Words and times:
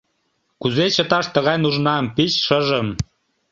Кузе 0.61 0.85
чыташ 0.95 1.25
тыгай 1.33 1.57
нужнам, 1.63 2.05
пич 2.15 2.33
шыжым? 2.45 2.87